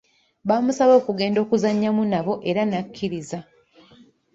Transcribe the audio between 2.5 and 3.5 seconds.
n'akkiriza.